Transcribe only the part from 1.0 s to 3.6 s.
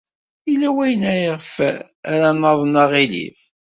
ayɣef ara naḍen aɣilif?